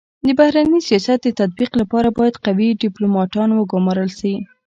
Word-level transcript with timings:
د 0.25 0.27
بهرني 0.39 0.79
سیاست 0.87 1.19
د 1.23 1.27
تطبیق 1.41 1.71
لپاره 1.81 2.15
بايد 2.17 2.35
قوي 2.45 2.69
ډيپلوماتان 2.83 3.49
و 3.53 3.67
ګمارل 3.71 4.09
سي. 4.19 4.33